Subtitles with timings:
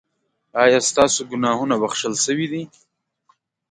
[0.63, 2.63] ایا ستاسو ګناهونه بښل شوي دي؟